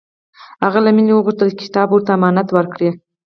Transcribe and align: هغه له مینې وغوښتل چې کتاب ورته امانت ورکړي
هغه 0.63 0.79
له 0.85 0.91
مینې 0.95 1.13
وغوښتل 1.15 1.47
چې 1.57 1.63
کتاب 1.69 1.87
ورته 1.91 2.11
امانت 2.17 2.47
ورکړي 2.51 2.89